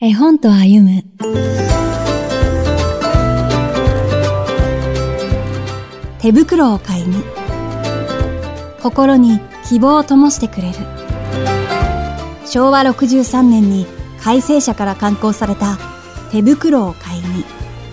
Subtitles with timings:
[0.00, 1.02] 絵本と歩む。
[6.20, 7.24] 手袋を買いに。
[8.80, 10.74] 心に希望を灯してくれる。
[12.46, 13.88] 昭和63年に
[14.22, 15.76] 改正社から刊行された
[16.30, 17.44] 手袋を買いに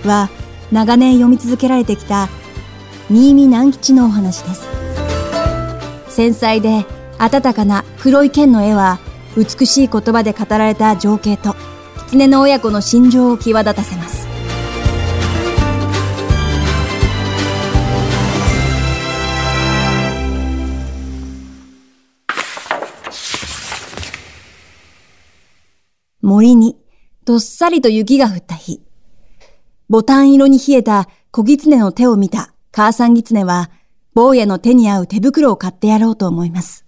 [0.06, 0.30] は
[0.72, 2.30] 長年読み続けられてきた
[3.10, 4.68] 新見南吉のお話です。
[6.10, 6.86] 繊細で
[7.18, 9.00] 温かな黒い剣の絵は
[9.36, 11.56] 美しい言葉で語られた情景と
[12.08, 14.26] 狐の親子の心情を際立たせます
[26.22, 26.76] 森に
[27.24, 28.82] どっさりと雪が降った日、
[29.90, 33.70] ボタン色に冷えた小狐の手を見た母さん狐は、
[34.16, 36.86] 坊やの手に合う手袋を買ってやろうと思います。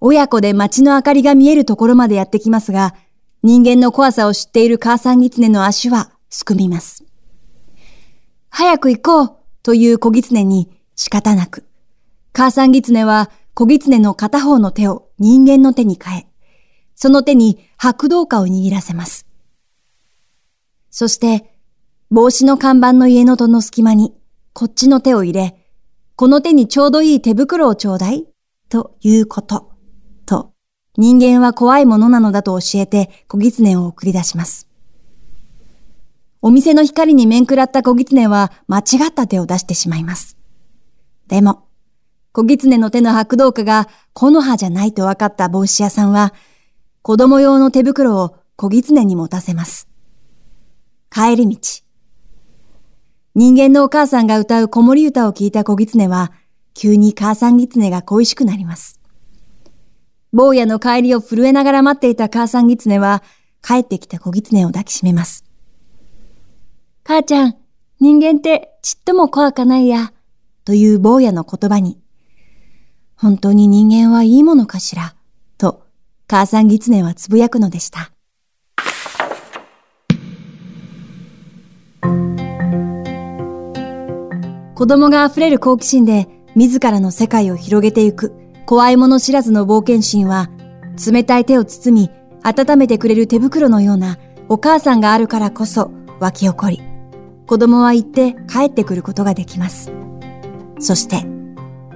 [0.00, 2.94] 親子で街の明かりが見えるところまでやってきますが、
[3.44, 7.04] 人間の怖さを知っている母さん狐の足はすくみます。
[8.50, 11.66] 早く行こうという小狐に仕方なく、
[12.32, 16.26] 母さん狐は小狐の片方の手を人間の手に変え、
[16.94, 19.26] その手に白銅貨を握らせます。
[20.90, 21.58] そして、
[22.12, 24.14] 帽子の看板の家の戸の隙間に、
[24.52, 25.56] こっちの手を入れ、
[26.14, 28.28] この手にちょうどいい手袋をちょうだい、
[28.68, 29.71] ということ、
[30.98, 34.68] 人間は怖いものなのだと教えて小狐を送り出します。
[36.42, 40.36] お店の光に面食らった小狐は間違った手を出してしまいます。
[41.28, 41.64] でも、
[42.32, 46.34] 小狐の手の白銅貨が木の葉じゃないと分かった帽子屋さんは、
[47.00, 49.88] 子供用の手袋を小狐に持たせます。
[51.10, 51.58] 帰り道。
[53.34, 56.32] 人間のお母さんが歌う子守歌を聞いた小狐は、
[56.74, 59.01] 急に母さん狐が恋しくなります。
[60.32, 63.22] 坊やの帰りを震えながら待っていた母さん狐は、
[63.62, 65.44] 帰ってきた小狐を抱きしめます。
[67.04, 67.56] 母ちゃん、
[68.00, 70.12] 人間ってちっとも怖かないや、
[70.64, 71.98] という坊やの言葉に、
[73.16, 75.14] 本当に人間はいいものかしら、
[76.32, 78.10] 母さん狐はつぶやくのでした。
[84.74, 88.32] 子供が溢れる好奇心で自らの世界を広げていく
[88.66, 90.50] 怖いもの知らずの冒険心は
[91.10, 92.10] 冷たい手を包み
[92.42, 94.18] 温めてくれる手袋のような
[94.48, 95.90] お母さんがあるからこそ
[96.20, 96.82] 湧き起こり
[97.46, 99.92] 子供は行って帰ってくることができます。
[100.78, 101.26] そして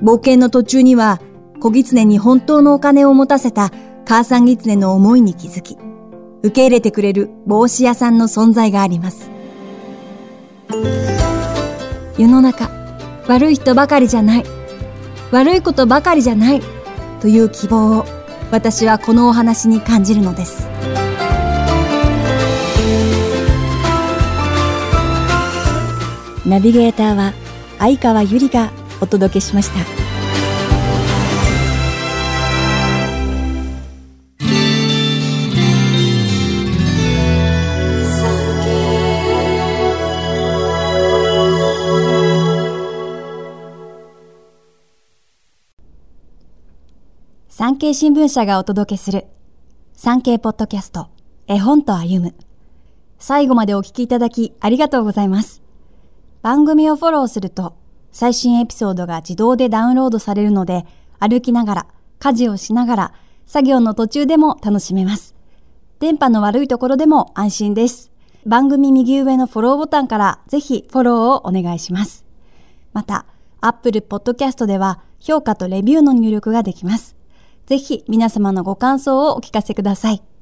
[0.02, 1.20] 冒険の途中には
[1.60, 3.70] 小狐に本当のお金を持たせた
[4.06, 5.76] 母さん狐の思いに気づき、
[6.42, 9.30] 受け入れてくれる帽子屋さんの存在があります。
[12.16, 12.70] 世の中、
[13.26, 14.44] 悪い人ばかりじゃない、
[15.32, 16.60] 悪いことばかりじゃない、
[17.20, 18.04] という希望を
[18.50, 20.68] 私はこのお話に感じるのです。
[26.46, 27.32] ナビゲーターは
[27.78, 28.70] 相川ゆりが
[29.00, 30.05] お届けしました。
[47.58, 49.24] 産経新聞社がお届けする
[49.94, 51.08] 産経ポッドキャスト
[51.46, 52.34] 絵本と歩む
[53.18, 55.62] 最後までお聞きいただきありがとうございます。
[56.42, 57.74] 番組をフォローすると
[58.12, 60.84] 最新エピソードが自動でダウンロードされるので
[61.18, 61.86] 歩きながら
[62.18, 63.14] 家事をしながら
[63.46, 65.34] 作業の途中でも楽しめます。
[65.98, 68.12] 電波の悪いところでも安心です。
[68.44, 72.26] 番組右上のフォローボタンからぜひフォローをお願いします。
[72.92, 73.24] また、
[73.62, 77.16] Apple Podcast では評価とレビューの入力ができます。
[77.66, 80.35] ぜひ皆様のご感想をお聞かせください。